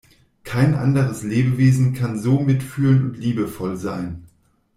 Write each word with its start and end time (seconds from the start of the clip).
Kein 0.43 0.73
anderes 0.73 1.21
Lebewesen 1.21 1.93
kann 1.93 2.17
so 2.19 2.39
mitfühlend 2.39 3.03
und 3.03 3.17
liebevoll 3.19 3.77
sein. 3.77 4.25